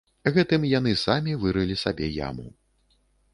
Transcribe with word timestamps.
Гэтым 0.35 0.63
яны 0.69 0.93
самі 1.01 1.35
вырылі 1.43 1.77
сабе 1.83 2.09
яму. 2.15 2.47